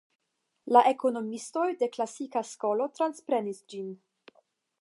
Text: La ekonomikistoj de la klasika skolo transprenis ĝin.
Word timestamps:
La 0.75 0.81
ekonomikistoj 0.91 1.67
de 1.83 1.89
la 1.89 1.95
klasika 1.97 2.45
skolo 2.55 2.91
transprenis 2.97 3.65
ĝin. 3.75 3.97